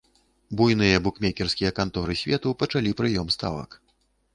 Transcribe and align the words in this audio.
Буйныя 0.61 1.01
букмекерскія 1.09 1.75
канторы 1.83 2.19
свету 2.25 2.59
пачалі 2.65 2.89
прыём 3.05 3.27
ставак. 3.41 3.83